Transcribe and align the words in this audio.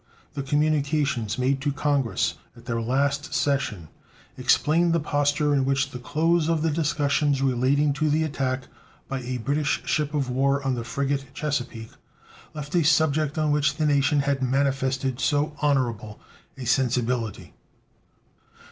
The 0.33 0.41
communications 0.41 1.37
made 1.37 1.61
to 1.61 1.71
Congress 1.71 2.33
at 2.57 2.65
their 2.65 2.81
last 2.81 3.35
session 3.35 3.87
explained 4.35 4.93
the 4.93 4.99
posture 4.99 5.53
in 5.53 5.63
which 5.63 5.91
the 5.91 5.99
close 5.99 6.49
of 6.49 6.63
the 6.63 6.71
discussions 6.71 7.43
relating 7.43 7.93
to 7.93 8.09
the 8.09 8.23
attack 8.23 8.63
by 9.07 9.19
a 9.21 9.37
British 9.37 9.83
ship 9.85 10.15
of 10.15 10.27
war 10.27 10.63
on 10.63 10.73
the 10.73 10.83
frigate 10.83 11.25
Chesapeake 11.35 11.91
left 12.55 12.73
a 12.73 12.81
subject 12.83 13.37
on 13.37 13.51
which 13.51 13.75
the 13.77 13.85
nation 13.85 14.21
had 14.21 14.41
manifested 14.41 15.19
so 15.19 15.55
honorable 15.61 16.19
a 16.57 16.65
sensibility. 16.65 17.53